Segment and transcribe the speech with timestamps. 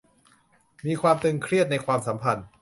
[0.85, 2.45] มีความตึงเครียดในความสัมพันธ์